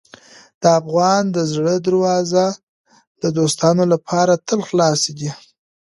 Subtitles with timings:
[0.61, 2.47] د افغان د زړه دروازې
[3.21, 5.31] د دوستانو لپاره تل خلاصې دي.